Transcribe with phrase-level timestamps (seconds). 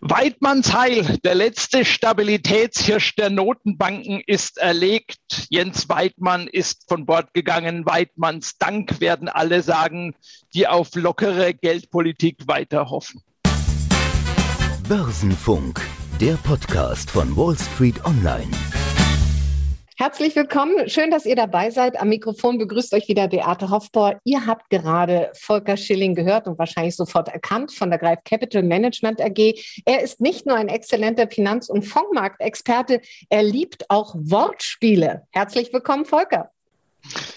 [0.00, 5.18] Weidmanns Heil, der letzte Stabilitätshirsch der Notenbanken ist erlegt.
[5.50, 7.84] Jens Weidmann ist von Bord gegangen.
[7.84, 10.14] Weidmanns Dank werden alle sagen,
[10.54, 13.22] die auf lockere Geldpolitik weiter hoffen.
[14.88, 15.80] Börsenfunk,
[16.20, 18.50] der Podcast von Wall Street Online.
[20.00, 20.88] Herzlich willkommen.
[20.88, 22.00] Schön, dass ihr dabei seid.
[22.00, 24.20] Am Mikrofon begrüßt euch wieder Beate Hofbauer.
[24.22, 29.20] Ihr habt gerade Volker Schilling gehört und wahrscheinlich sofort erkannt von der Greif Capital Management
[29.20, 29.60] AG.
[29.86, 35.26] Er ist nicht nur ein exzellenter Finanz- und Fondsmarktexperte, er liebt auch Wortspiele.
[35.32, 36.52] Herzlich willkommen, Volker.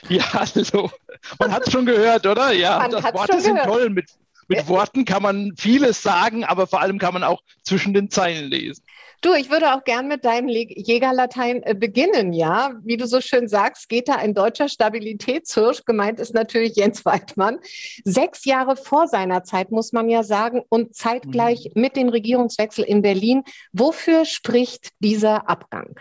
[0.08, 0.92] Ja, hallo.
[1.40, 2.52] Man hat es schon gehört, oder?
[2.52, 3.70] Ja, Man das Worte sind gehört.
[3.70, 3.90] toll.
[3.90, 4.06] Mit,
[4.48, 8.52] mit Worten kann man vieles sagen, aber vor allem kann man auch zwischen den Zeilen
[8.52, 8.84] lesen.
[9.22, 12.74] Du, ich würde auch gern mit deinem Jägerlatein äh, beginnen, ja.
[12.84, 15.86] Wie du so schön sagst, geht da ein deutscher Stabilitätshirsch.
[15.86, 17.60] Gemeint ist natürlich Jens Weidmann.
[18.04, 23.04] Sechs Jahre vor seiner Zeit, muss man ja sagen, und zeitgleich mit dem Regierungswechsel in
[23.04, 23.44] Berlin.
[23.74, 26.00] Wofür spricht dieser Abgang?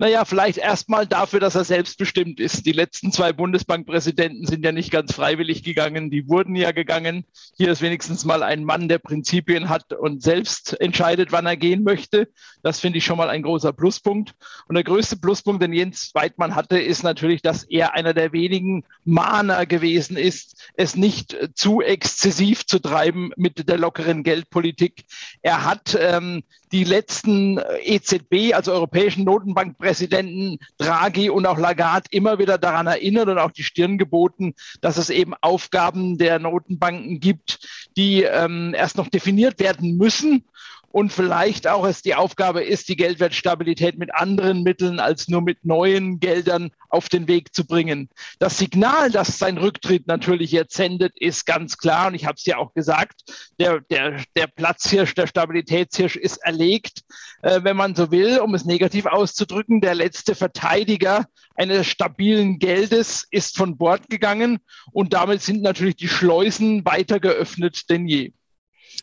[0.00, 2.64] Naja, vielleicht erstmal dafür, dass er selbstbestimmt ist.
[2.64, 7.26] Die letzten zwei Bundesbankpräsidenten sind ja nicht ganz freiwillig gegangen, die wurden ja gegangen.
[7.58, 11.84] Hier ist wenigstens mal ein Mann, der Prinzipien hat und selbst entscheidet, wann er gehen
[11.84, 12.30] möchte.
[12.62, 14.32] Das finde ich schon mal ein großer Pluspunkt.
[14.68, 18.86] Und der größte Pluspunkt, den Jens Weidmann hatte, ist natürlich, dass er einer der wenigen
[19.04, 25.04] Mahner gewesen ist, es nicht zu exzessiv zu treiben mit der lockeren Geldpolitik.
[25.42, 26.42] Er hat ähm,
[26.72, 33.28] die letzten äh, EZB, also europäischen Notenbankpräsidenten Draghi und auch Lagarde immer wieder daran erinnert
[33.28, 38.96] und auch die Stirn geboten, dass es eben Aufgaben der Notenbanken gibt, die ähm, erst
[38.96, 40.44] noch definiert werden müssen
[40.92, 45.64] und vielleicht auch es die Aufgabe ist, die Geldwertstabilität mit anderen Mitteln als nur mit
[45.64, 48.08] neuen Geldern auf den Weg zu bringen.
[48.40, 52.08] Das Signal, das sein Rücktritt natürlich jetzt sendet, ist ganz klar.
[52.08, 53.22] Und ich habe es ja auch gesagt,
[53.60, 57.02] der, der, der Platzhirsch, der Stabilitätshirsch ist erlegt,
[57.42, 59.80] äh, wenn man so will, um es negativ auszudrücken.
[59.80, 64.58] Der letzte Verteidiger eines stabilen Geldes ist von Bord gegangen.
[64.90, 68.32] Und damit sind natürlich die Schleusen weiter geöffnet denn je.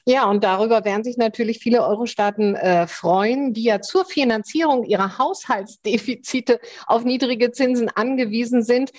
[0.06, 5.18] Ja, und darüber werden sich natürlich viele Euro-Staaten äh, freuen, die ja zur Finanzierung ihrer
[5.18, 8.91] Haushaltsdefizite auf niedrige Zinsen angewiesen sind.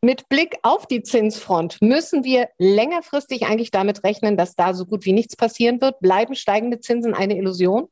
[0.00, 5.04] Mit Blick auf die Zinsfront müssen wir längerfristig eigentlich damit rechnen, dass da so gut
[5.04, 6.00] wie nichts passieren wird.
[6.00, 7.88] Bleiben steigende Zinsen eine Illusion?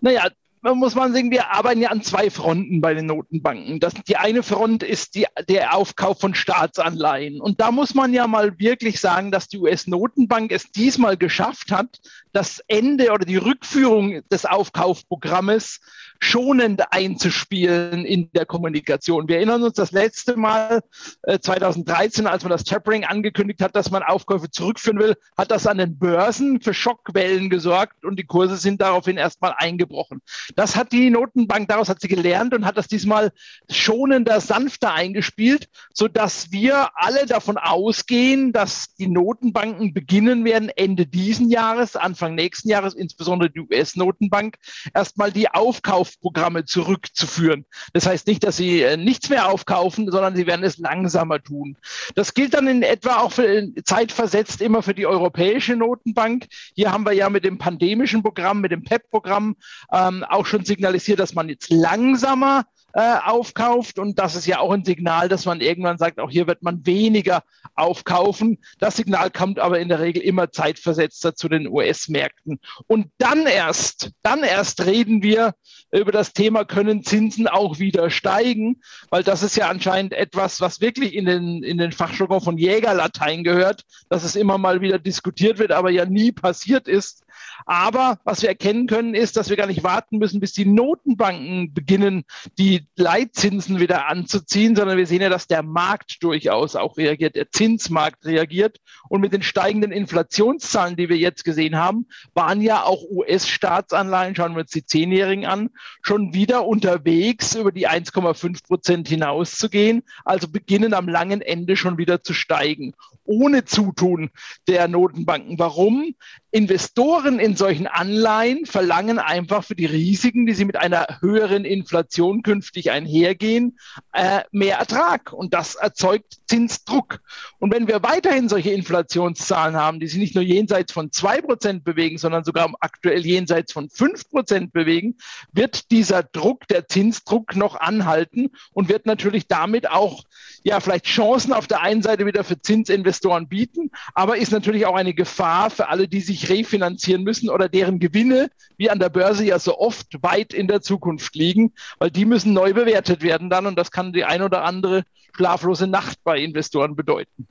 [0.00, 0.28] Naja,
[0.62, 3.80] muss man sagen, wir arbeiten ja an zwei Fronten bei den Notenbanken.
[3.80, 7.40] Das, die eine Front ist die, der Aufkauf von Staatsanleihen.
[7.40, 12.00] Und da muss man ja mal wirklich sagen, dass die US-Notenbank es diesmal geschafft hat,
[12.32, 15.80] das Ende oder die Rückführung des Aufkaufprogrammes
[16.20, 19.28] schonend einzuspielen in der Kommunikation.
[19.28, 20.80] Wir erinnern uns das letzte Mal
[21.22, 25.66] äh, 2013, als man das Tapering angekündigt hat, dass man Aufkäufe zurückführen will, hat das
[25.66, 30.20] an den Börsen für Schockwellen gesorgt und die Kurse sind daraufhin erstmal eingebrochen.
[30.56, 33.32] Das hat die Notenbank, daraus hat sie gelernt und hat das diesmal
[33.70, 41.50] schonender, sanfter eingespielt, sodass wir alle davon ausgehen, dass die Notenbanken beginnen werden, Ende diesen
[41.50, 44.56] Jahres, Anfang nächsten Jahres, insbesondere die US-Notenbank,
[44.94, 47.64] erstmal die Aufkaufprogramme zurückzuführen.
[47.92, 51.76] Das heißt nicht, dass sie äh, nichts mehr aufkaufen, sondern sie werden es langsamer tun.
[52.14, 56.46] Das gilt dann in etwa auch für zeitversetzt immer für die Europäische Notenbank.
[56.74, 59.56] Hier haben wir ja mit dem pandemischen Programm, mit dem PEP-Programm
[59.92, 63.98] ähm, auch schon signalisiert, dass man jetzt langsamer äh, aufkauft.
[63.98, 66.86] Und das ist ja auch ein Signal, dass man irgendwann sagt, auch hier wird man
[66.86, 67.42] weniger
[67.74, 68.58] aufkaufen.
[68.78, 72.60] Das Signal kommt aber in der Regel immer zeitversetzter zu den US-Märkten.
[72.86, 75.54] Und dann erst, dann erst reden wir
[75.90, 78.80] über das Thema, können Zinsen auch wieder steigen?
[79.10, 83.44] Weil das ist ja anscheinend etwas, was wirklich in den, in den Fachjargon von Jägerlatein
[83.44, 87.24] gehört, dass es immer mal wieder diskutiert wird, aber ja nie passiert ist.
[87.66, 91.72] Aber was wir erkennen können, ist, dass wir gar nicht warten müssen, bis die Notenbanken
[91.72, 92.24] beginnen,
[92.58, 97.50] die Leitzinsen wieder anzuziehen, sondern wir sehen ja, dass der Markt durchaus auch reagiert, der
[97.50, 98.78] Zinsmarkt reagiert.
[99.08, 104.54] Und mit den steigenden Inflationszahlen, die wir jetzt gesehen haben, waren ja auch US-Staatsanleihen, schauen
[104.54, 105.70] wir uns die Zehnjährigen an,
[106.02, 110.02] schon wieder unterwegs, über die 1,5 Prozent hinauszugehen.
[110.24, 112.94] Also beginnen am langen Ende schon wieder zu steigen,
[113.28, 114.30] ohne Zutun
[114.66, 115.58] der Notenbanken.
[115.58, 116.14] Warum?
[116.50, 122.42] Investoren in solchen Anleihen verlangen einfach für die Risiken, die sie mit einer höheren Inflation
[122.42, 123.78] künftig einhergehen,
[124.14, 125.32] äh, mehr Ertrag.
[125.34, 127.20] Und das erzeugt Zinsdruck.
[127.58, 131.84] Und wenn wir weiterhin solche Inflationszahlen haben, die sich nicht nur jenseits von zwei Prozent
[131.84, 135.16] bewegen, sondern sogar aktuell jenseits von fünf Prozent bewegen,
[135.52, 140.24] wird dieser Druck, der Zinsdruck noch anhalten und wird natürlich damit auch
[140.64, 144.86] ja vielleicht Chancen auf der einen Seite wieder für Zinsinvestoren Investoren bieten, aber ist natürlich
[144.86, 149.08] auch eine Gefahr für alle, die sich refinanzieren müssen oder deren Gewinne, wie an der
[149.08, 153.50] Börse ja so oft, weit in der Zukunft liegen, weil die müssen neu bewertet werden
[153.50, 155.02] dann und das kann die ein oder andere
[155.34, 157.48] schlaflose Nacht bei Investoren bedeuten.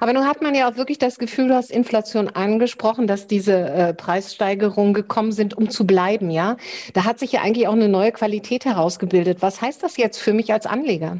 [0.00, 3.52] Aber nun hat man ja auch wirklich das Gefühl, du hast Inflation angesprochen, dass diese
[3.52, 6.56] äh, Preissteigerungen gekommen sind, um zu bleiben, ja?
[6.92, 9.42] Da hat sich ja eigentlich auch eine neue Qualität herausgebildet.
[9.42, 11.18] Was heißt das jetzt für mich als Anleger?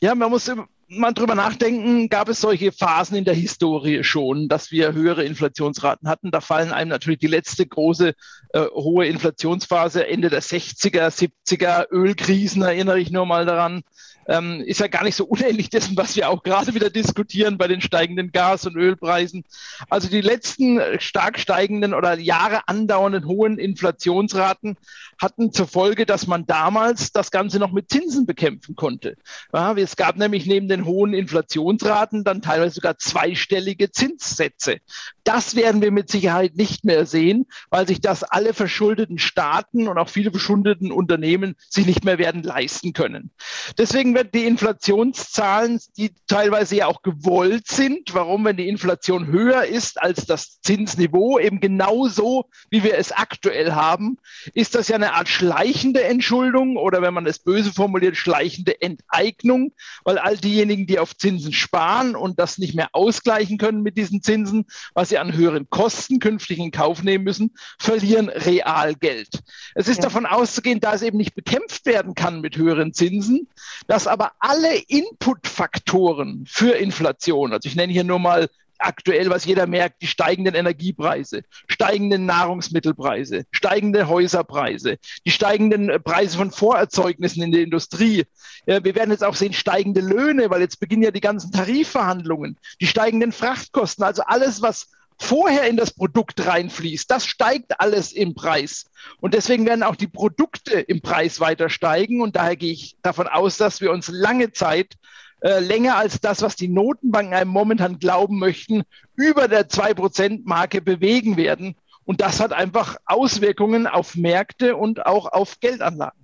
[0.00, 0.50] Ja, man muss
[0.96, 6.08] mal drüber nachdenken, gab es solche Phasen in der Historie schon, dass wir höhere Inflationsraten
[6.08, 6.30] hatten.
[6.30, 8.14] Da fallen einem natürlich die letzte große
[8.52, 13.82] äh, hohe Inflationsphase Ende der 60er, 70er, Ölkrisen, erinnere ich nur mal daran
[14.26, 17.68] ähm, ist ja gar nicht so unähnlich dessen, was wir auch gerade wieder diskutieren bei
[17.68, 19.44] den steigenden Gas- und Ölpreisen.
[19.90, 24.76] Also die letzten stark steigenden oder Jahre andauernden hohen Inflationsraten
[25.20, 29.16] hatten zur Folge, dass man damals das Ganze noch mit Zinsen bekämpfen konnte.
[29.52, 34.78] Ja, es gab nämlich neben den hohen Inflationsraten dann teilweise sogar zweistellige Zinssätze.
[35.24, 39.96] Das werden wir mit Sicherheit nicht mehr sehen, weil sich das alle verschuldeten Staaten und
[39.98, 43.30] auch viele verschuldeten Unternehmen sich nicht mehr werden leisten können.
[43.78, 49.64] Deswegen werden die Inflationszahlen, die teilweise ja auch gewollt sind, warum, wenn die Inflation höher
[49.64, 54.18] ist als das Zinsniveau, eben genauso, wie wir es aktuell haben,
[54.54, 59.72] ist das ja eine Art schleichende Entschuldung oder wenn man es böse formuliert, schleichende Enteignung,
[60.04, 64.22] weil all diejenigen, die auf Zinsen sparen und das nicht mehr ausgleichen können mit diesen
[64.22, 69.28] Zinsen, was sie an höheren Kosten künftig in Kauf nehmen müssen, verlieren real Geld.
[69.74, 70.04] Es ist ja.
[70.04, 73.48] davon auszugehen, da es eben nicht bekämpft werden kann mit höheren Zinsen,
[73.86, 78.48] dass aber alle Inputfaktoren für Inflation, also ich nenne hier nur mal
[78.78, 86.50] aktuell, was jeder merkt, die steigenden Energiepreise, steigenden Nahrungsmittelpreise, steigende Häuserpreise, die steigenden Preise von
[86.50, 88.24] Vorerzeugnissen in der Industrie.
[88.66, 92.86] Wir werden jetzt auch sehen steigende Löhne, weil jetzt beginnen ja die ganzen Tarifverhandlungen, die
[92.86, 94.88] steigenden Frachtkosten, also alles, was
[95.18, 98.86] vorher in das Produkt reinfließt, das steigt alles im Preis.
[99.20, 102.20] Und deswegen werden auch die Produkte im Preis weiter steigen.
[102.20, 104.94] Und daher gehe ich davon aus, dass wir uns lange Zeit
[105.40, 108.82] äh, länger als das, was die Notenbanken einem momentan glauben möchten,
[109.16, 111.74] über der 2%-Marke bewegen werden.
[112.04, 116.21] Und das hat einfach Auswirkungen auf Märkte und auch auf Geldanlagen.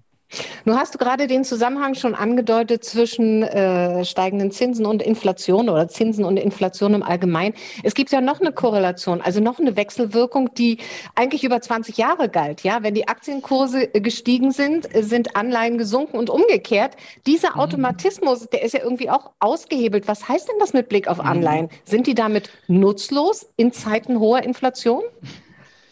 [0.65, 5.89] Nun hast du gerade den Zusammenhang schon angedeutet zwischen äh, steigenden Zinsen und Inflation oder
[5.89, 7.55] Zinsen und Inflation im Allgemeinen.
[7.83, 10.79] Es gibt ja noch eine Korrelation, also noch eine Wechselwirkung, die
[11.15, 12.63] eigentlich über 20 Jahre galt.
[12.63, 16.97] Ja, wenn die Aktienkurse äh, gestiegen sind, sind Anleihen gesunken und umgekehrt.
[17.27, 17.61] Dieser mhm.
[17.61, 20.09] Automatismus, der ist ja irgendwie auch ausgehebelt.
[20.09, 21.29] Was heißt denn das mit Blick auf mhm.
[21.29, 21.69] Anleihen?
[21.85, 25.03] Sind die damit nutzlos in Zeiten hoher Inflation?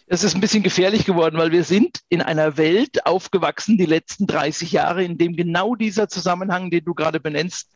[0.07, 4.27] Es ist ein bisschen gefährlich geworden, weil wir sind in einer Welt aufgewachsen, die letzten
[4.27, 7.69] 30 Jahre, in dem genau dieser Zusammenhang, den du gerade benennst,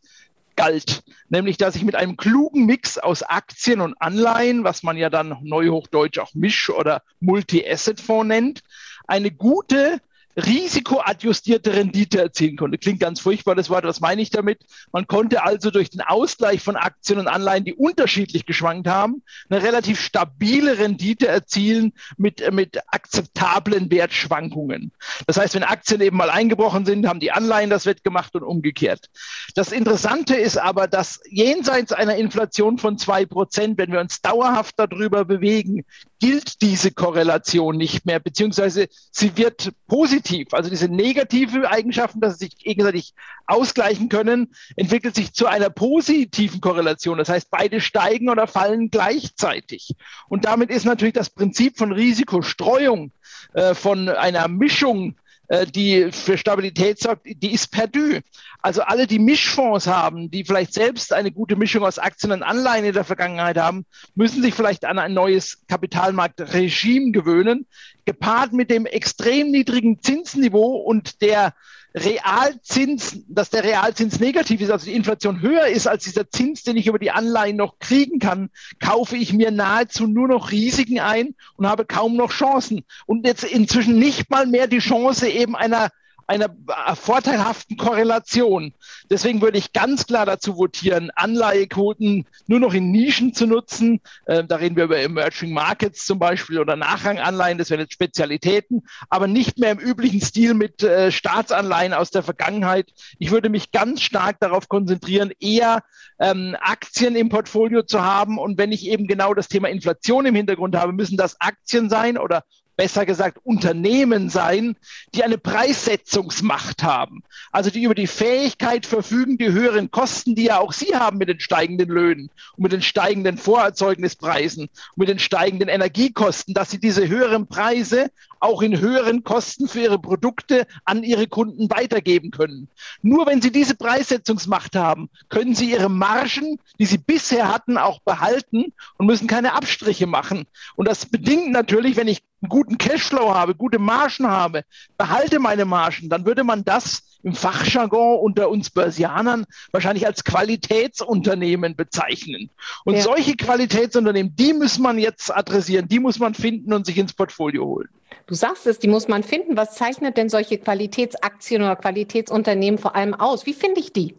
[0.55, 1.03] galt.
[1.29, 5.37] Nämlich, dass ich mit einem klugen Mix aus Aktien und Anleihen, was man ja dann
[5.41, 8.61] neuhochdeutsch auch Misch- oder Multi-Asset-Fonds nennt,
[9.07, 9.99] eine gute
[10.35, 12.77] risikoadjustierte Rendite erzielen konnte.
[12.77, 13.83] Klingt ganz furchtbar, das Wort.
[13.83, 14.59] Was meine ich damit?
[14.91, 19.61] Man konnte also durch den Ausgleich von Aktien und Anleihen, die unterschiedlich geschwankt haben, eine
[19.61, 24.91] relativ stabile Rendite erzielen mit, mit akzeptablen Wertschwankungen.
[25.27, 29.09] Das heißt, wenn Aktien eben mal eingebrochen sind, haben die Anleihen das wettgemacht und umgekehrt.
[29.55, 34.75] Das Interessante ist aber, dass jenseits einer Inflation von zwei Prozent, wenn wir uns dauerhaft
[34.77, 35.85] darüber bewegen,
[36.21, 40.53] gilt diese Korrelation nicht mehr, beziehungsweise sie wird positiv.
[40.53, 43.15] Also diese negative Eigenschaften, dass sie sich gegenseitig
[43.47, 47.17] ausgleichen können, entwickelt sich zu einer positiven Korrelation.
[47.17, 49.95] Das heißt, beide steigen oder fallen gleichzeitig.
[50.29, 53.11] Und damit ist natürlich das Prinzip von Risikostreuung,
[53.53, 55.15] äh, von einer Mischung
[55.51, 58.21] äh, die für Stabilität sorgt, die ist perdu.
[58.61, 62.85] Also alle, die Mischfonds haben, die vielleicht selbst eine gute Mischung aus Aktien und Anleihen
[62.85, 67.67] in der Vergangenheit haben, müssen sich vielleicht an ein neues Kapitalmarktregime gewöhnen,
[68.05, 71.53] gepaart mit dem extrem niedrigen Zinsniveau und der
[71.93, 76.77] Realzins, dass der Realzins negativ ist, also die Inflation höher ist als dieser Zins, den
[76.77, 81.35] ich über die Anleihen noch kriegen kann, kaufe ich mir nahezu nur noch Risiken ein
[81.57, 82.85] und habe kaum noch Chancen.
[83.05, 85.89] Und jetzt inzwischen nicht mal mehr die Chance eben einer
[86.31, 86.49] einer
[86.95, 88.73] vorteilhaften Korrelation.
[89.09, 93.99] Deswegen würde ich ganz klar dazu votieren, Anleihequoten nur noch in Nischen zu nutzen.
[94.25, 98.83] Äh, da reden wir über Emerging Markets zum Beispiel oder Nachranganleihen, das wären jetzt Spezialitäten,
[99.09, 102.91] aber nicht mehr im üblichen Stil mit äh, Staatsanleihen aus der Vergangenheit.
[103.19, 105.83] Ich würde mich ganz stark darauf konzentrieren, eher
[106.17, 108.37] ähm, Aktien im Portfolio zu haben.
[108.37, 112.17] Und wenn ich eben genau das Thema Inflation im Hintergrund habe, müssen das Aktien sein
[112.17, 112.43] oder
[112.81, 114.75] besser gesagt Unternehmen sein,
[115.13, 117.21] die eine Preissetzungsmacht haben.
[117.51, 121.29] Also die über die Fähigkeit verfügen, die höheren Kosten, die ja auch sie haben mit
[121.29, 126.79] den steigenden Löhnen und mit den steigenden Vorerzeugnispreisen und mit den steigenden Energiekosten, dass sie
[126.79, 128.09] diese höheren Preise
[128.39, 132.67] auch in höheren Kosten für ihre Produkte an ihre Kunden weitergeben können.
[133.03, 137.99] Nur wenn sie diese Preissetzungsmacht haben, können sie ihre Margen, die sie bisher hatten, auch
[137.99, 140.45] behalten und müssen keine Abstriche machen.
[140.75, 144.63] Und das bedingt natürlich, wenn ich einen guten Cashflow habe, gute Margen habe,
[144.97, 151.75] behalte meine Margen, dann würde man das im Fachjargon unter uns Börsianern wahrscheinlich als Qualitätsunternehmen
[151.75, 152.49] bezeichnen.
[152.83, 153.01] Und ja.
[153.01, 157.65] solche Qualitätsunternehmen, die muss man jetzt adressieren, die muss man finden und sich ins Portfolio
[157.65, 157.89] holen.
[158.25, 159.57] Du sagst es, die muss man finden.
[159.57, 163.45] Was zeichnet denn solche Qualitätsaktien oder Qualitätsunternehmen vor allem aus?
[163.45, 164.15] Wie finde ich die?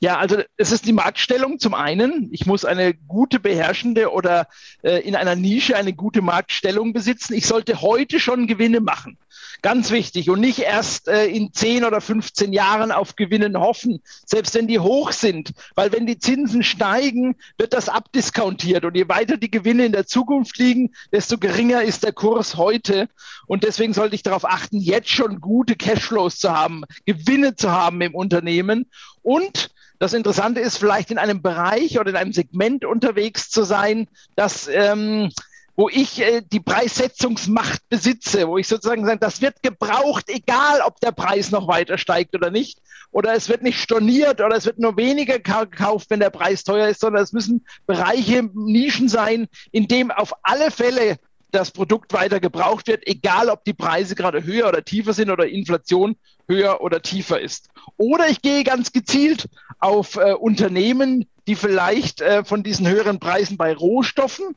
[0.00, 2.28] Ja, also es ist die Marktstellung zum einen.
[2.32, 4.48] Ich muss eine gute beherrschende oder
[4.82, 7.34] äh, in einer Nische eine gute Marktstellung besitzen.
[7.34, 9.18] Ich sollte heute schon Gewinne machen.
[9.62, 10.30] Ganz wichtig.
[10.30, 14.78] Und nicht erst äh, in 10 oder 15 Jahren auf Gewinnen hoffen, selbst wenn die
[14.78, 15.52] hoch sind.
[15.74, 18.84] Weil wenn die Zinsen steigen, wird das abdiskontiert.
[18.84, 23.08] Und je weiter die Gewinne in der Zukunft liegen, desto geringer ist der Kurs heute.
[23.46, 28.00] Und deswegen sollte ich darauf achten, jetzt schon gute Cashflows zu haben, Gewinne zu haben
[28.00, 28.86] im Unternehmen.
[29.22, 34.08] Und das Interessante ist vielleicht in einem Bereich oder in einem Segment unterwegs zu sein,
[34.34, 35.30] das ähm,
[35.76, 40.98] wo ich äh, die Preissetzungsmacht besitze, wo ich sozusagen sage, das wird gebraucht, egal ob
[41.00, 42.80] der Preis noch weiter steigt oder nicht.
[43.12, 46.88] Oder es wird nicht storniert oder es wird nur weniger gekauft, wenn der Preis teuer
[46.88, 51.18] ist, sondern es müssen Bereiche, Nischen sein, in dem auf alle Fälle
[51.50, 55.46] das Produkt weiter gebraucht wird, egal ob die Preise gerade höher oder tiefer sind oder
[55.46, 56.16] Inflation
[56.48, 57.68] höher oder tiefer ist.
[57.96, 63.56] Oder ich gehe ganz gezielt auf äh, Unternehmen, die vielleicht äh, von diesen höheren Preisen
[63.56, 64.56] bei Rohstoffen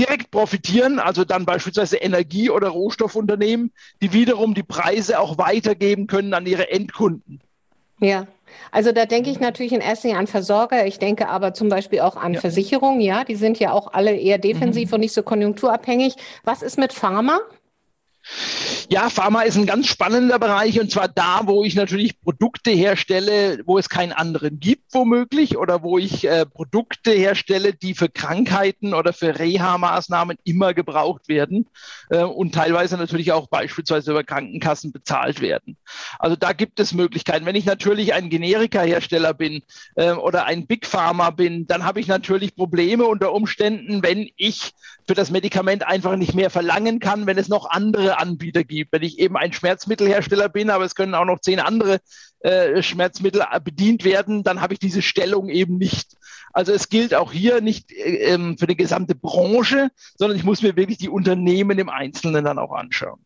[0.00, 6.32] direkt profitieren, also dann beispielsweise Energie- oder Rohstoffunternehmen, die wiederum die Preise auch weitergeben können
[6.32, 7.40] an ihre Endkunden.
[8.00, 8.26] Ja,
[8.72, 10.86] also da denke ich natürlich in erster Linie an Versorger.
[10.86, 12.40] Ich denke aber zum Beispiel auch an ja.
[12.40, 13.02] Versicherungen.
[13.02, 14.94] Ja, die sind ja auch alle eher defensiv mhm.
[14.94, 16.16] und nicht so konjunkturabhängig.
[16.44, 17.40] Was ist mit Pharma?
[18.88, 23.60] Ja, Pharma ist ein ganz spannender Bereich und zwar da, wo ich natürlich Produkte herstelle,
[23.64, 28.94] wo es keinen anderen gibt, womöglich, oder wo ich äh, Produkte herstelle, die für Krankheiten
[28.94, 31.68] oder für Reha-Maßnahmen immer gebraucht werden
[32.10, 35.76] äh, und teilweise natürlich auch beispielsweise über Krankenkassen bezahlt werden.
[36.18, 37.46] Also da gibt es Möglichkeiten.
[37.46, 39.62] Wenn ich natürlich ein Generika-Hersteller bin
[39.94, 44.72] äh, oder ein Big Pharma bin, dann habe ich natürlich Probleme unter Umständen, wenn ich
[45.06, 48.92] für das Medikament einfach nicht mehr verlangen kann, wenn es noch andere Anbieter gibt.
[48.92, 51.98] Wenn ich eben ein Schmerzmittelhersteller bin, aber es können auch noch zehn andere
[52.40, 56.16] äh, Schmerzmittel bedient werden, dann habe ich diese Stellung eben nicht.
[56.52, 60.62] Also es gilt auch hier nicht äh, ähm, für die gesamte Branche, sondern ich muss
[60.62, 63.20] mir wirklich die Unternehmen im Einzelnen dann auch anschauen.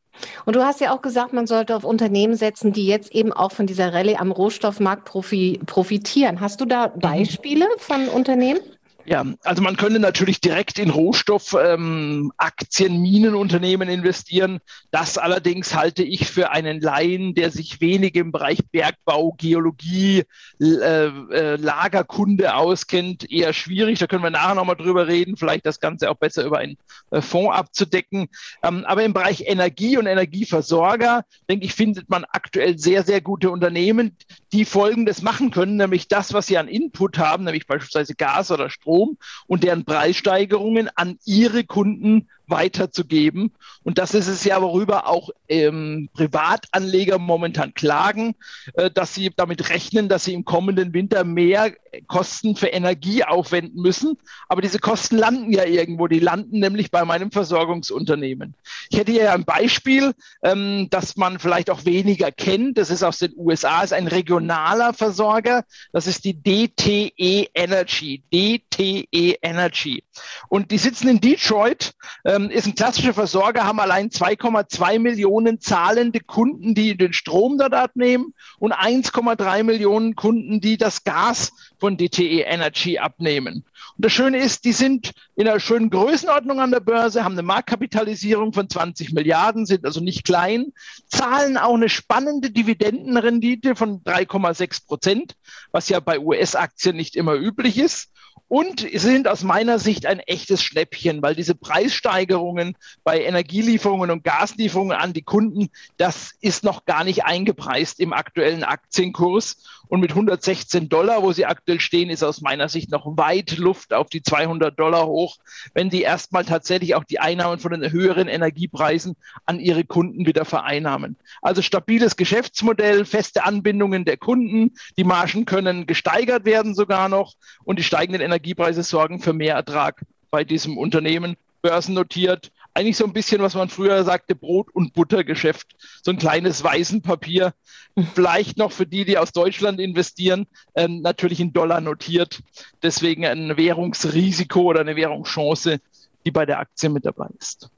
[0.44, 3.52] Und du hast ja auch gesagt, man sollte auf Unternehmen setzen, die jetzt eben auch
[3.52, 6.40] von dieser Rallye am Rohstoffmarkt profitieren.
[6.40, 7.00] Hast du da mhm.
[7.00, 8.60] Beispiele von Unternehmen?
[9.06, 14.60] Ja, also man könnte natürlich direkt in Rohstoffaktien, ähm, Minenunternehmen investieren.
[14.90, 20.24] Das allerdings halte ich für einen Laien, der sich wenig im Bereich Bergbau, Geologie,
[20.58, 23.98] äh, äh, Lagerkunde auskennt, eher schwierig.
[23.98, 26.78] Da können wir nachher nochmal drüber reden, vielleicht das Ganze auch besser über einen
[27.10, 28.28] äh, Fonds abzudecken.
[28.62, 33.50] Ähm, aber im Bereich Energie und Energieversorger, denke ich, findet man aktuell sehr, sehr gute
[33.50, 34.16] Unternehmen,
[34.52, 38.70] die Folgendes machen können, nämlich das, was sie an Input haben, nämlich beispielsweise Gas oder
[38.70, 43.52] Strom, Strom und deren Preissteigerungen an ihre Kunden weiterzugeben.
[43.82, 48.34] Und das ist es ja, worüber auch ähm, Privatanleger momentan klagen,
[48.74, 51.72] äh, dass sie damit rechnen, dass sie im kommenden Winter mehr
[52.06, 54.18] Kosten für Energie aufwenden müssen.
[54.48, 56.06] Aber diese Kosten landen ja irgendwo.
[56.06, 58.54] Die landen nämlich bei meinem Versorgungsunternehmen.
[58.90, 62.78] Ich hätte hier ein Beispiel, ähm, das man vielleicht auch weniger kennt.
[62.78, 65.64] Das ist aus den USA, ist ein regionaler Versorger.
[65.92, 68.22] Das ist die DTE Energy.
[68.32, 70.04] DTE Energy.
[70.48, 71.92] Und die sitzen in Detroit.
[72.24, 77.58] Äh, ähm, ist ein klassischer Versorger, haben allein 2,2 Millionen zahlende Kunden, die den Strom
[77.58, 83.64] dort abnehmen und 1,3 Millionen Kunden, die das Gas von DTE Energy abnehmen.
[83.96, 87.42] Und das Schöne ist, die sind in einer schönen Größenordnung an der Börse, haben eine
[87.42, 90.72] Marktkapitalisierung von 20 Milliarden, sind also nicht klein,
[91.06, 95.36] zahlen auch eine spannende Dividendenrendite von 3,6 Prozent,
[95.70, 98.10] was ja bei US-Aktien nicht immer üblich ist.
[98.54, 104.96] Und sind aus meiner Sicht ein echtes Schnäppchen, weil diese Preissteigerungen bei Energielieferungen und Gaslieferungen
[104.96, 109.56] an die Kunden, das ist noch gar nicht eingepreist im aktuellen Aktienkurs.
[109.94, 113.94] Und mit 116 Dollar, wo sie aktuell stehen, ist aus meiner Sicht noch weit Luft
[113.94, 115.36] auf die 200 Dollar hoch,
[115.72, 119.14] wenn die erstmal tatsächlich auch die Einnahmen von den höheren Energiepreisen
[119.46, 121.16] an ihre Kunden wieder vereinnahmen.
[121.42, 127.78] Also stabiles Geschäftsmodell, feste Anbindungen der Kunden, die Margen können gesteigert werden sogar noch und
[127.78, 133.40] die steigenden Energiepreise sorgen für mehr Ertrag bei diesem Unternehmen, börsennotiert, eigentlich so ein bisschen,
[133.40, 135.76] was man früher sagte, Brot- und Buttergeschäft.
[136.02, 137.54] So ein kleines Weißenpapier.
[138.14, 142.40] Vielleicht noch für die, die aus Deutschland investieren, ähm, natürlich in Dollar notiert.
[142.82, 145.80] Deswegen ein Währungsrisiko oder eine Währungschance,
[146.26, 147.70] die bei der Aktie mit dabei ist.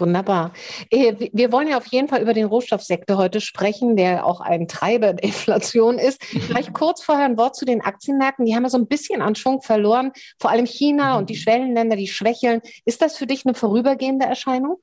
[0.00, 0.52] Wunderbar.
[0.90, 4.68] Äh, wir wollen ja auf jeden Fall über den Rohstoffsektor heute sprechen, der auch ein
[4.68, 6.22] Treiber der Inflation ist.
[6.24, 8.46] Vielleicht kurz vorher ein Wort zu den Aktienmärkten.
[8.46, 10.12] Die haben ja so ein bisschen an Schwung verloren.
[10.38, 12.60] Vor allem China und die Schwellenländer, die schwächeln.
[12.84, 14.78] Ist das für dich eine vorübergehende Erscheinung?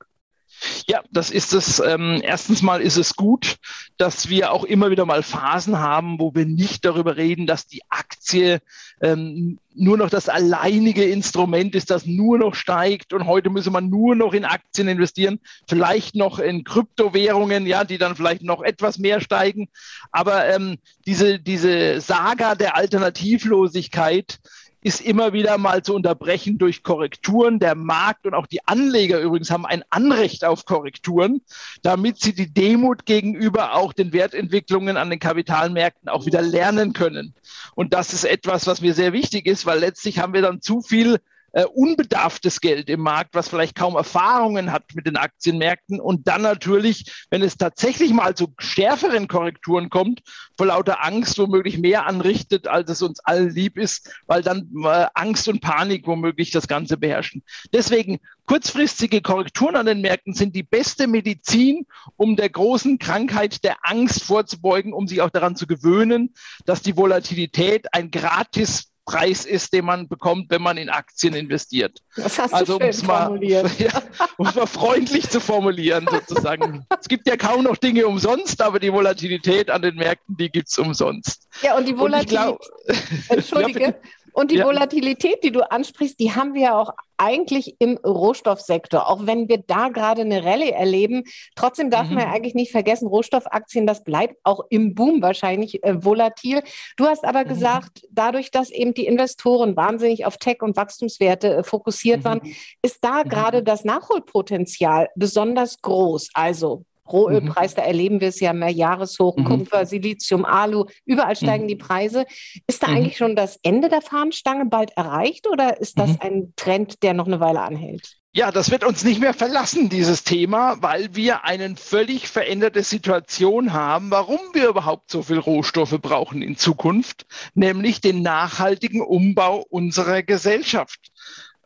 [0.86, 1.80] Ja, das ist es.
[1.80, 3.56] Ähm, erstens mal ist es gut,
[3.96, 7.82] dass wir auch immer wieder mal Phasen haben, wo wir nicht darüber reden, dass die
[7.88, 8.60] Aktie
[9.00, 13.88] ähm, nur noch das alleinige Instrument ist, das nur noch steigt und heute müsse man
[13.88, 18.98] nur noch in Aktien investieren, vielleicht noch in Kryptowährungen, ja, die dann vielleicht noch etwas
[18.98, 19.68] mehr steigen.
[20.12, 24.38] Aber ähm, diese, diese Saga der Alternativlosigkeit
[24.84, 27.58] ist immer wieder mal zu unterbrechen durch Korrekturen.
[27.58, 31.40] Der Markt und auch die Anleger übrigens haben ein Anrecht auf Korrekturen,
[31.82, 37.34] damit sie die Demut gegenüber auch den Wertentwicklungen an den Kapitalmärkten auch wieder lernen können.
[37.74, 40.82] Und das ist etwas, was mir sehr wichtig ist, weil letztlich haben wir dann zu
[40.82, 41.18] viel
[41.54, 46.42] äh, unbedarftes Geld im Markt, was vielleicht kaum Erfahrungen hat mit den Aktienmärkten und dann
[46.42, 50.22] natürlich, wenn es tatsächlich mal zu schärferen Korrekturen kommt,
[50.56, 55.06] vor lauter Angst womöglich mehr anrichtet, als es uns allen lieb ist, weil dann äh,
[55.14, 57.44] Angst und Panik womöglich das Ganze beherrschen.
[57.72, 63.76] Deswegen kurzfristige Korrekturen an den Märkten sind die beste Medizin, um der großen Krankheit der
[63.82, 66.34] Angst vorzubeugen, um sich auch daran zu gewöhnen,
[66.66, 72.00] dass die Volatilität ein gratis Preis ist, den man bekommt, wenn man in Aktien investiert.
[72.16, 73.70] Das hast also, du schön mal, formuliert.
[73.78, 74.02] Ja,
[74.38, 76.86] um es mal freundlich zu formulieren, sozusagen.
[77.00, 80.68] es gibt ja kaum noch Dinge umsonst, aber die Volatilität an den Märkten, die gibt
[80.68, 81.48] es umsonst.
[81.62, 82.48] Ja, und die Volatilität.
[82.48, 83.94] Und glaub, Entschuldige.
[84.34, 84.66] Und die ja.
[84.66, 89.08] Volatilität, die du ansprichst, die haben wir ja auch eigentlich im Rohstoffsektor.
[89.08, 91.22] Auch wenn wir da gerade eine Rallye erleben,
[91.54, 92.16] trotzdem darf mhm.
[92.16, 96.62] man ja eigentlich nicht vergessen, Rohstoffaktien, das bleibt auch im Boom wahrscheinlich äh, volatil.
[96.96, 97.48] Du hast aber mhm.
[97.48, 102.24] gesagt, dadurch, dass eben die Investoren wahnsinnig auf Tech- und Wachstumswerte äh, fokussiert mhm.
[102.24, 102.40] waren,
[102.82, 103.28] ist da mhm.
[103.28, 106.30] gerade das Nachholpotenzial besonders groß.
[106.34, 107.76] Also Rohölpreis, mhm.
[107.76, 109.44] da erleben wir es ja mehr Jahreshoch, mhm.
[109.44, 111.68] Kupfer, Silizium, Alu, überall steigen mhm.
[111.68, 112.24] die Preise.
[112.66, 112.96] Ist da mhm.
[112.96, 116.18] eigentlich schon das Ende der Fahnenstange bald erreicht oder ist das mhm.
[116.20, 118.16] ein Trend, der noch eine Weile anhält?
[118.36, 123.72] Ja, das wird uns nicht mehr verlassen, dieses Thema, weil wir eine völlig veränderte Situation
[123.72, 130.24] haben, warum wir überhaupt so viel Rohstoffe brauchen in Zukunft, nämlich den nachhaltigen Umbau unserer
[130.24, 131.12] Gesellschaft.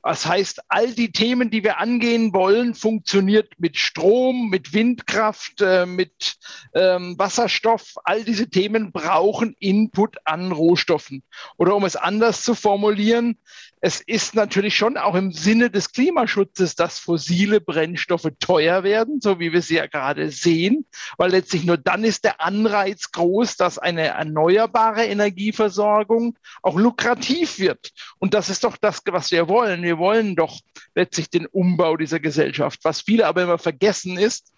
[0.02, 5.86] Das heißt, all die Themen, die wir angehen wollen, funktioniert mit Strom, mit Windkraft, äh,
[5.86, 6.36] mit
[6.74, 7.94] ähm, Wasserstoff.
[8.04, 11.22] All diese Themen brauchen Input an Rohstoffen.
[11.56, 13.38] Oder um es anders zu formulieren,
[13.80, 19.38] es ist natürlich schon auch im Sinne des Klimaschutzes, dass fossile Brennstoffe teuer werden, so
[19.38, 20.84] wie wir sie ja gerade sehen,
[21.16, 27.92] weil letztlich nur dann ist der Anreiz groß, dass eine erneuerbare Energieversorgung auch lukrativ wird.
[28.18, 29.82] Und das ist doch das, was wir wollen.
[29.82, 30.58] Wir wollen doch
[30.94, 32.80] letztlich den Umbau dieser Gesellschaft.
[32.82, 34.52] Was viele aber immer vergessen ist,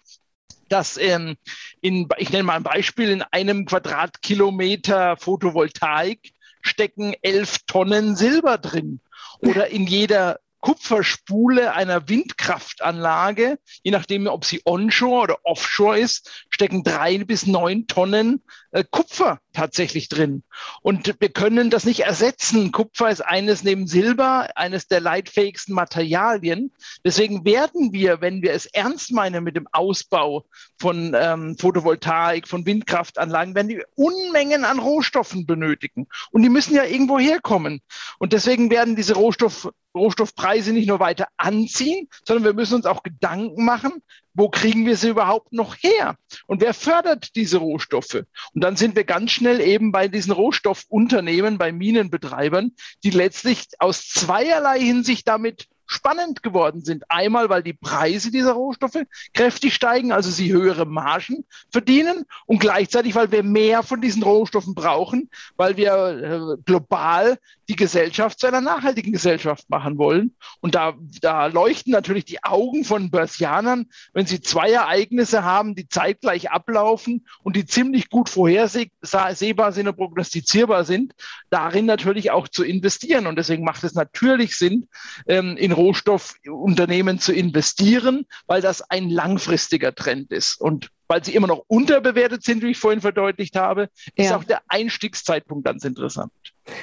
[0.67, 1.35] dass ähm,
[1.81, 6.31] in, ich nenne mal ein Beispiel, in einem Quadratkilometer Photovoltaik
[6.61, 8.99] stecken elf Tonnen Silber drin
[9.41, 16.83] oder in jeder Kupferspule einer Windkraftanlage, je nachdem, ob sie onshore oder offshore ist, stecken
[16.83, 20.43] drei bis neun Tonnen äh, Kupfer tatsächlich drin.
[20.81, 22.71] Und wir können das nicht ersetzen.
[22.71, 26.71] Kupfer ist eines neben Silber, eines der leitfähigsten Materialien.
[27.05, 30.45] Deswegen werden wir, wenn wir es ernst meinen mit dem Ausbau
[30.79, 36.07] von ähm, Photovoltaik, von Windkraftanlagen, werden wir Unmengen an Rohstoffen benötigen.
[36.31, 37.81] Und die müssen ja irgendwo herkommen.
[38.19, 43.03] Und deswegen werden diese Rohstoff, Rohstoffpreise nicht nur weiter anziehen, sondern wir müssen uns auch
[43.03, 44.01] Gedanken machen,
[44.33, 46.15] wo kriegen wir sie überhaupt noch her?
[46.47, 48.23] Und wer fördert diese Rohstoffe?
[48.53, 52.71] Und dann sind wir ganz schnell eben bei diesen Rohstoffunternehmen, bei Minenbetreibern,
[53.03, 57.03] die letztlich aus zweierlei Hinsicht damit spannend geworden sind.
[57.09, 63.13] Einmal, weil die Preise dieser Rohstoffe kräftig steigen, also sie höhere Margen verdienen und gleichzeitig,
[63.15, 68.59] weil wir mehr von diesen Rohstoffen brauchen, weil wir äh, global die Gesellschaft zu einer
[68.59, 70.35] nachhaltigen Gesellschaft machen wollen.
[70.59, 75.87] Und da, da leuchten natürlich die Augen von Börsianern, wenn sie zwei Ereignisse haben, die
[75.87, 81.13] zeitgleich ablaufen und die ziemlich gut vorhersehbar sind und prognostizierbar sind,
[81.49, 83.25] darin natürlich auch zu investieren.
[83.27, 84.87] Und deswegen macht es natürlich Sinn,
[85.27, 90.61] ähm, in Rohstoffunternehmen zu investieren, weil das ein langfristiger Trend ist.
[90.61, 94.37] Und weil sie immer noch unterbewertet sind, wie ich vorhin verdeutlicht habe, ist ja.
[94.37, 96.31] auch der Einstiegszeitpunkt ganz interessant.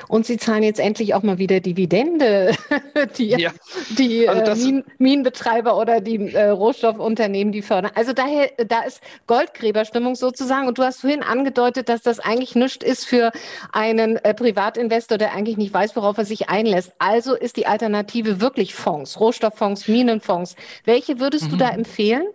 [0.07, 2.55] Und Sie zahlen jetzt endlich auch mal wieder Dividende,
[3.17, 3.53] die, ja.
[3.97, 7.93] die also äh, Minen, Minenbetreiber oder die äh, Rohstoffunternehmen, die fördern.
[7.95, 10.69] Also daher, da ist Goldgräberstimmung sozusagen.
[10.69, 13.33] Und du hast vorhin angedeutet, dass das eigentlich nichts ist für
[13.73, 16.93] einen äh, Privatinvestor, der eigentlich nicht weiß, worauf er sich einlässt.
[16.99, 20.55] Also ist die Alternative wirklich Fonds, Rohstofffonds, Minenfonds.
[20.85, 21.51] Welche würdest mhm.
[21.51, 22.27] du da empfehlen?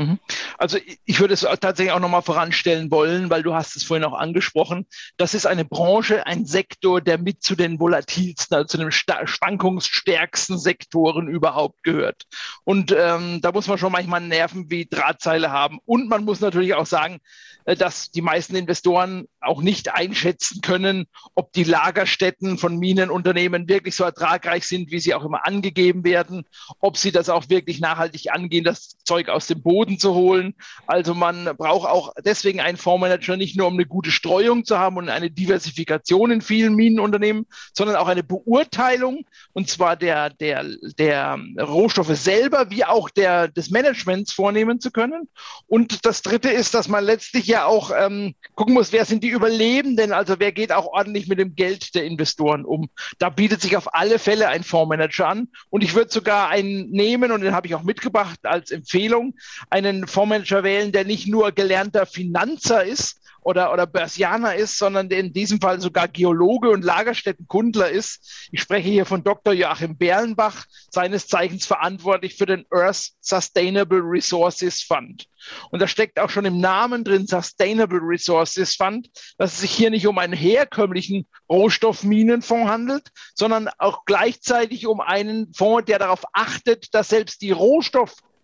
[0.00, 0.18] Mhm.
[0.56, 4.14] Also ich würde es tatsächlich auch nochmal voranstellen wollen, weil du hast es vorhin auch
[4.14, 4.86] angesprochen.
[5.18, 10.58] Das ist eine Branche, ein Sektor, der mit zu den volatilsten, also zu den schwankungsstärksten
[10.58, 12.22] Sektoren überhaupt gehört.
[12.64, 15.80] Und ähm, da muss man schon manchmal Nerven wie Drahtseile haben.
[15.84, 17.20] Und man muss natürlich auch sagen,
[17.64, 23.94] äh, dass die meisten Investoren auch nicht einschätzen können, ob die Lagerstätten von Minenunternehmen wirklich
[23.94, 26.44] so ertragreich sind, wie sie auch immer angegeben werden,
[26.80, 30.54] ob sie das auch wirklich nachhaltig angehen, das Zeug aus dem Boden zu holen.
[30.86, 34.96] Also man braucht auch deswegen einen Fondsmanager nicht nur, um eine gute Streuung zu haben
[34.96, 40.64] und eine Diversifikation in vielen Minenunternehmen, sondern auch eine Beurteilung, und zwar der, der,
[40.98, 45.28] der Rohstoffe selber wie auch der, des Managements vornehmen zu können.
[45.66, 49.30] Und das Dritte ist, dass man letztlich ja auch ähm, gucken muss, wer sind die
[49.30, 52.88] Überlebenden, also wer geht auch ordentlich mit dem Geld der Investoren um.
[53.18, 55.48] Da bietet sich auf alle Fälle ein Fondsmanager an.
[55.70, 59.34] Und ich würde sogar einen nehmen, und den habe ich auch mitgebracht als Empfehlung,
[59.70, 65.18] einen Fondsmanager wählen, der nicht nur gelernter Finanzer ist, oder, oder Börsianer ist, sondern der
[65.18, 68.48] in diesem Fall sogar Geologe und Lagerstättenkundler ist.
[68.52, 69.52] Ich spreche hier von Dr.
[69.52, 75.26] Joachim Berlenbach, seines Zeichens verantwortlich für den Earth Sustainable Resources Fund.
[75.70, 79.90] Und da steckt auch schon im Namen drin Sustainable Resources Fund, dass es sich hier
[79.90, 86.94] nicht um einen herkömmlichen Rohstoffminenfonds handelt, sondern auch gleichzeitig um einen Fonds, der darauf achtet,
[86.94, 87.52] dass selbst die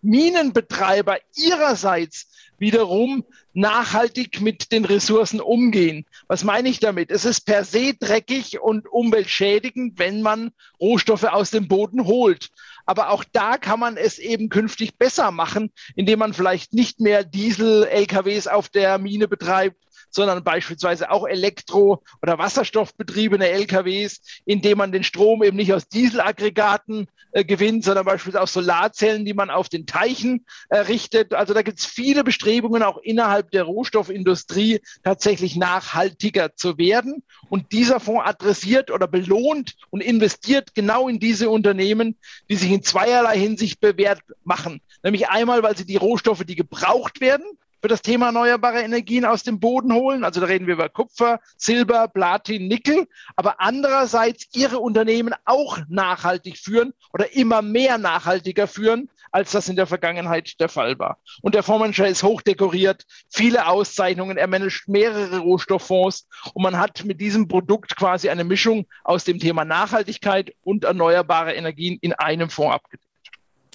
[0.03, 2.27] Rohstoffminenbetreiber ihrerseits
[2.59, 6.05] wiederum nachhaltig mit den Ressourcen umgehen.
[6.27, 7.11] Was meine ich damit?
[7.11, 12.49] Es ist per se dreckig und umweltschädigend, wenn man Rohstoffe aus dem Boden holt.
[12.85, 17.23] Aber auch da kann man es eben künftig besser machen, indem man vielleicht nicht mehr
[17.23, 19.77] Diesel-LKWs auf der Mine betreibt,
[20.09, 27.07] sondern beispielsweise auch Elektro- oder Wasserstoffbetriebene LKWs, indem man den Strom eben nicht aus Dieselaggregaten
[27.31, 31.33] äh, gewinnt, sondern beispielsweise aus Solarzellen, die man auf den Teichen errichtet.
[31.33, 37.23] Also da gibt es viele Bestrebungen auch innerhalb der Rohstoffindustrie tatsächlich nachhaltiger zu werden.
[37.49, 42.15] Und dieser Fonds adressiert oder belohnt und investiert genau in diese Unternehmen,
[42.49, 44.81] die sich in zweierlei Hinsicht bewährt machen.
[45.03, 47.45] Nämlich einmal, weil sie die Rohstoffe, die gebraucht werden,
[47.81, 50.23] für das Thema erneuerbare Energien aus dem Boden holen.
[50.23, 56.57] Also da reden wir über Kupfer, Silber, Platin, Nickel, aber andererseits ihre Unternehmen auch nachhaltig
[56.57, 61.19] führen oder immer mehr nachhaltiger führen, als das in der Vergangenheit der Fall war.
[61.41, 67.21] Und der Fondsmanager ist hochdekoriert, viele Auszeichnungen, er managt mehrere Rohstofffonds und man hat mit
[67.21, 72.75] diesem Produkt quasi eine Mischung aus dem Thema Nachhaltigkeit und erneuerbare Energien in einem Fonds
[72.75, 73.06] abgedeckt.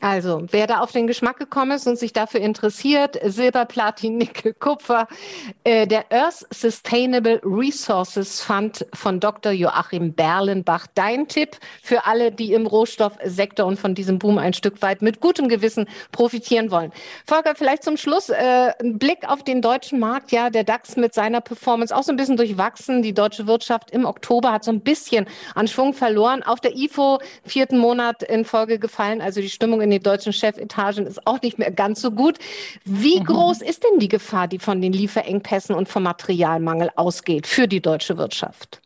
[0.02, 4.52] Also, wer da auf den Geschmack gekommen ist und sich dafür interessiert, Silber, Platin, Nickel,
[4.52, 5.06] Kupfer,
[5.62, 9.52] äh, der Earth Sustainable Resources Fund von Dr.
[9.52, 10.88] Joachim Berlenbach.
[10.96, 15.20] Dein Tipp für alle, die im Rohstoffsektor und von diesem Boom ein Stück weit mit
[15.20, 16.90] gutem Gewissen profitieren wollen.
[17.24, 20.32] Volker, vielleicht zum Schluss äh, ein Blick auf den deutschen Markt.
[20.32, 23.02] Ja, der DAX mit seiner Performance auch so ein bisschen durchwachsen.
[23.02, 26.42] Die deutsche Wirtschaft im Oktober hat so ein bisschen an Schwung verloren.
[26.42, 29.20] Auf der IFO vierten Monat in Folge gefallen.
[29.20, 32.38] Also die Stimmung in den deutschen Chefetagen ist auch nicht mehr ganz so gut.
[32.85, 33.24] Wie mhm.
[33.24, 37.81] groß ist denn die Gefahr, die von den Lieferengpässen und vom Materialmangel ausgeht für die
[37.81, 38.83] deutsche Wirtschaft?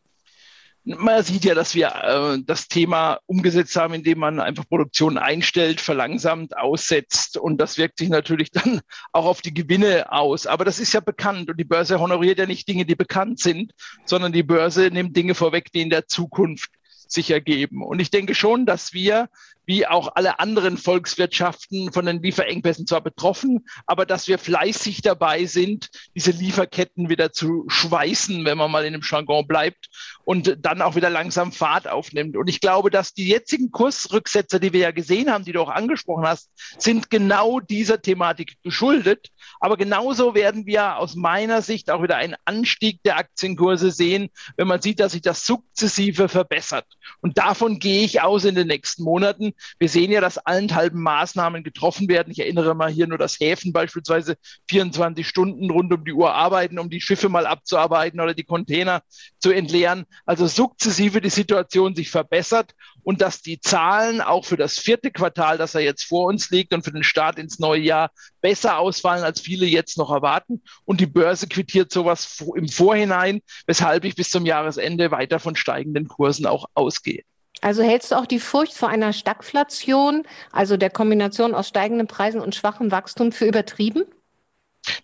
[0.89, 5.81] Man sieht ja, dass wir äh, das Thema umgesetzt haben, indem man einfach Produktion einstellt,
[5.81, 7.35] verlangsamt, aussetzt.
[7.35, 8.79] Und das wirkt sich natürlich dann
[9.11, 10.47] auch auf die Gewinne aus.
[10.47, 11.49] Aber das ist ja bekannt.
[11.49, 13.73] Und die Börse honoriert ja nicht Dinge, die bekannt sind,
[14.05, 16.69] sondern die Börse nimmt Dinge vorweg, die in der Zukunft
[17.09, 17.83] sich ergeben.
[17.83, 19.27] Und ich denke schon, dass wir
[19.67, 25.45] wie auch alle anderen Volkswirtschaften von den Lieferengpässen zwar betroffen, aber dass wir fleißig dabei
[25.45, 29.89] sind, diese Lieferketten wieder zu schweißen, wenn man mal in dem Jargon bleibt
[30.23, 32.37] und dann auch wieder langsam Fahrt aufnimmt.
[32.37, 35.69] Und ich glaube, dass die jetzigen Kursrücksetzer, die wir ja gesehen haben, die du auch
[35.69, 39.27] angesprochen hast, sind genau dieser Thematik geschuldet.
[39.59, 44.67] Aber genauso werden wir aus meiner Sicht auch wieder einen Anstieg der Aktienkurse sehen, wenn
[44.67, 46.85] man sieht, dass sich das sukzessive verbessert.
[47.21, 49.53] Und davon gehe ich aus in den nächsten Monaten.
[49.79, 52.31] Wir sehen ja, dass allenthalben Maßnahmen getroffen werden.
[52.31, 54.35] Ich erinnere mal hier nur, dass Häfen beispielsweise
[54.69, 59.01] 24 Stunden rund um die Uhr arbeiten, um die Schiffe mal abzuarbeiten oder die Container
[59.39, 60.05] zu entleeren.
[60.25, 65.57] Also sukzessive die Situation sich verbessert und dass die Zahlen auch für das vierte Quartal,
[65.57, 69.23] das er jetzt vor uns liegt und für den Start ins neue Jahr besser ausfallen,
[69.23, 70.61] als viele jetzt noch erwarten.
[70.83, 76.07] Und die Börse quittiert sowas im Vorhinein, weshalb ich bis zum Jahresende weiter von steigenden
[76.07, 77.23] Kursen auch ausgehe.
[77.61, 82.41] Also hältst du auch die Furcht vor einer Stagflation, also der Kombination aus steigenden Preisen
[82.41, 84.05] und schwachem Wachstum, für übertrieben?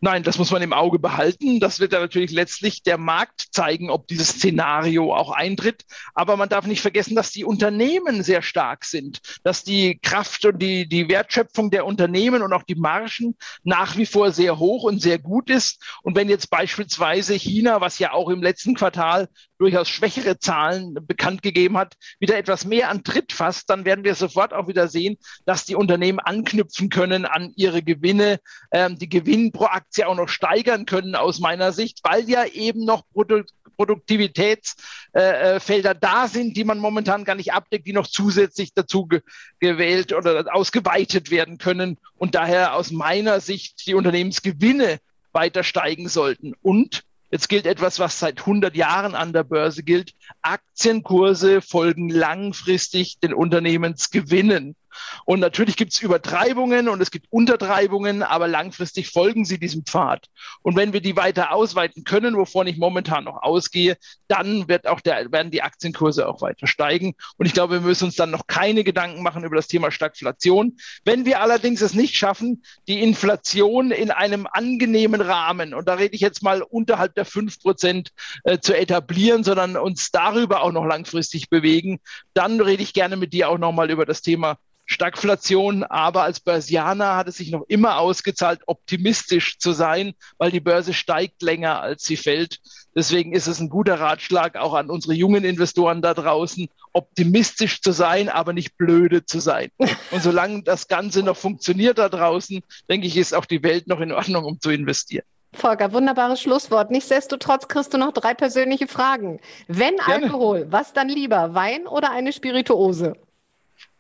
[0.01, 1.59] Nein, das muss man im Auge behalten.
[1.59, 5.83] Das wird dann natürlich letztlich der Markt zeigen, ob dieses Szenario auch eintritt.
[6.13, 10.59] Aber man darf nicht vergessen, dass die Unternehmen sehr stark sind, dass die Kraft und
[10.59, 15.01] die, die Wertschöpfung der Unternehmen und auch die Margen nach wie vor sehr hoch und
[15.01, 15.81] sehr gut ist.
[16.01, 21.41] Und wenn jetzt beispielsweise China, was ja auch im letzten Quartal durchaus schwächere Zahlen bekannt
[21.41, 25.17] gegeben hat, wieder etwas mehr an Tritt fasst, dann werden wir sofort auch wieder sehen,
[25.45, 28.39] dass die Unternehmen anknüpfen können an ihre Gewinne,
[28.71, 32.85] ähm, die Gewinn pro Aktie auch noch steigern können aus meiner Sicht, weil ja eben
[32.85, 33.43] noch Produ
[33.75, 34.77] Produktivitätsfelder
[35.13, 39.21] äh, äh da sind, die man momentan gar nicht abdeckt, die noch zusätzlich dazu ge
[39.59, 44.99] gewählt oder ausgeweitet werden können und daher aus meiner Sicht die Unternehmensgewinne
[45.31, 46.53] weiter steigen sollten.
[46.61, 50.13] Und Jetzt gilt etwas, was seit 100 Jahren an der Börse gilt.
[50.43, 54.75] Aktienkurse folgen langfristig den Unternehmensgewinnen.
[55.25, 60.27] Und natürlich gibt es Übertreibungen und es gibt Untertreibungen, aber langfristig folgen sie diesem Pfad.
[60.61, 65.01] Und wenn wir die weiter ausweiten können, wovon ich momentan noch ausgehe, dann wird auch
[65.01, 67.15] der, werden die Aktienkurse auch weiter steigen.
[67.37, 70.77] Und ich glaube, wir müssen uns dann noch keine Gedanken machen über das Thema Stagflation.
[71.05, 76.15] Wenn wir allerdings es nicht schaffen, die Inflation in einem angenehmen Rahmen, und da rede
[76.15, 78.11] ich jetzt mal unterhalb der fünf Prozent
[78.43, 81.99] äh, zu etablieren, sondern uns darüber auch noch langfristig bewegen,
[82.33, 87.15] dann rede ich gerne mit dir auch nochmal über das Thema Stagflation, aber als Börsianer
[87.15, 92.03] hat es sich noch immer ausgezahlt, optimistisch zu sein, weil die Börse steigt länger, als
[92.03, 92.59] sie fällt.
[92.95, 97.91] Deswegen ist es ein guter Ratschlag auch an unsere jungen Investoren da draußen, optimistisch zu
[97.91, 99.69] sein, aber nicht blöde zu sein.
[100.11, 103.99] Und solange das Ganze noch funktioniert da draußen, denke ich, ist auch die Welt noch
[103.99, 105.25] in Ordnung, um zu investieren.
[105.53, 106.91] Volker, wunderbares Schlusswort.
[106.91, 109.39] Nichtsdestotrotz kriegst du noch drei persönliche Fragen.
[109.67, 110.25] Wenn Gerne.
[110.25, 113.13] Alkohol, was dann lieber, Wein oder eine Spirituose?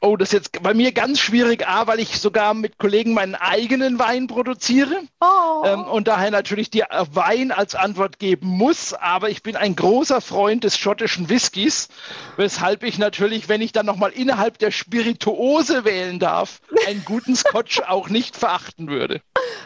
[0.05, 3.35] Oh, das ist jetzt bei mir ganz schwierig, A, weil ich sogar mit Kollegen meinen
[3.35, 5.63] eigenen Wein produziere oh.
[5.65, 8.93] ähm, und daher natürlich dir Wein als Antwort geben muss.
[8.93, 11.87] Aber ich bin ein großer Freund des schottischen Whiskys,
[12.35, 17.79] weshalb ich natürlich, wenn ich dann nochmal innerhalb der Spirituose wählen darf, einen guten Scotch
[17.87, 19.21] auch nicht verachten würde.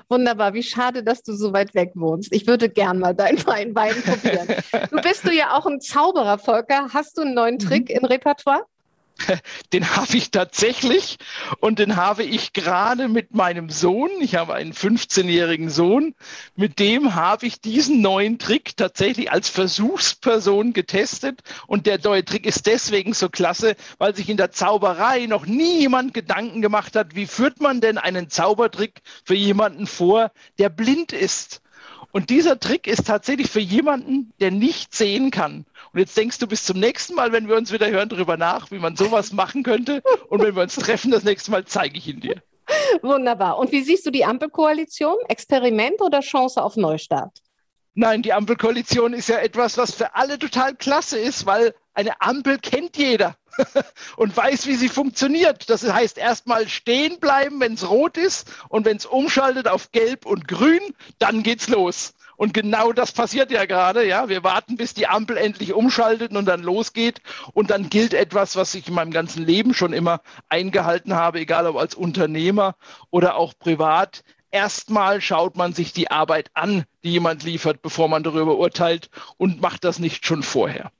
[0.07, 2.31] Wunderbar, wie schade, dass du so weit weg wohnst.
[2.31, 4.47] Ich würde gern mal deinen Wein, Wein probieren.
[4.91, 6.89] du bist du ja auch ein Zauberer, Volker.
[6.93, 7.95] Hast du einen neuen Trick mhm.
[7.95, 8.61] im Repertoire?
[9.73, 11.17] Den habe ich tatsächlich
[11.59, 16.15] und den habe ich gerade mit meinem Sohn, ich habe einen 15-jährigen Sohn,
[16.55, 22.45] mit dem habe ich diesen neuen Trick tatsächlich als Versuchsperson getestet und der neue Trick
[22.45, 27.15] ist deswegen so klasse, weil sich in der Zauberei noch nie jemand Gedanken gemacht hat,
[27.15, 31.61] wie führt man denn einen Zaubertrick für jemanden vor, der blind ist.
[32.11, 35.65] Und dieser Trick ist tatsächlich für jemanden, der nicht sehen kann.
[35.97, 38.69] Und jetzt denkst du bis zum nächsten Mal, wenn wir uns wieder hören, darüber nach,
[38.69, 40.03] wie man sowas machen könnte.
[40.29, 42.39] Und wenn wir uns treffen, das nächste Mal zeige ich ihn dir.
[43.01, 43.57] Wunderbar.
[43.57, 45.15] Und wie siehst du die Ampelkoalition?
[45.27, 47.41] Experiment oder Chance auf Neustart?
[47.95, 52.59] Nein, die Ampelkoalition ist ja etwas, was für alle total klasse ist, weil eine Ampel
[52.59, 53.35] kennt jeder
[54.17, 55.67] und weiß, wie sie funktioniert.
[55.67, 60.27] Das heißt, erstmal stehen bleiben, wenn es rot ist und wenn es umschaltet auf gelb
[60.27, 62.13] und grün, dann geht's los.
[62.37, 64.07] Und genau das passiert ja gerade.
[64.07, 67.19] Ja, wir warten, bis die Ampel endlich umschaltet und dann losgeht.
[67.53, 71.67] Und dann gilt etwas, was ich in meinem ganzen Leben schon immer eingehalten habe, egal
[71.67, 72.75] ob als Unternehmer
[73.09, 74.23] oder auch privat.
[74.51, 79.59] Erstmal schaut man sich die Arbeit an, die jemand liefert, bevor man darüber urteilt und
[79.61, 80.91] macht das nicht schon vorher.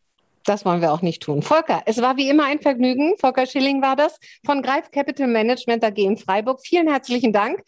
[0.43, 1.41] Das wollen wir auch nicht tun.
[1.41, 3.15] Volker, es war wie immer ein Vergnügen.
[3.19, 6.62] Volker Schilling war das von Greif Capital Management AG in Freiburg.
[6.62, 7.63] Vielen herzlichen Dank.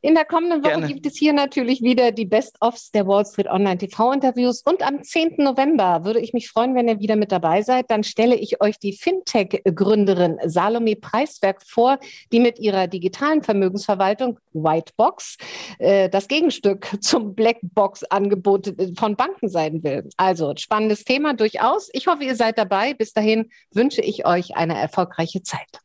[0.00, 0.86] In der kommenden Woche Gerne.
[0.86, 4.62] gibt es hier natürlich wieder die Best-ofs der Wall Street Online TV-Interviews.
[4.62, 5.36] Und am 10.
[5.38, 7.90] November würde ich mich freuen, wenn ihr wieder mit dabei seid.
[7.90, 11.98] Dann stelle ich euch die Fintech-Gründerin Salome Preiswerk vor,
[12.30, 15.36] die mit ihrer digitalen Vermögensverwaltung Whitebox
[15.80, 20.08] äh, das Gegenstück zum Blackbox-Angebot von Banken sein will.
[20.16, 21.88] Also spannendes Thema durchaus.
[21.92, 22.94] Ich hoffe, ihr seid dabei.
[22.94, 25.80] Bis dahin wünsche ich euch eine erfolgreiche Zeit.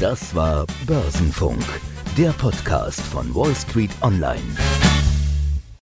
[0.00, 1.62] Das war Börsenfunk,
[2.16, 4.79] der Podcast von Wall Street Online.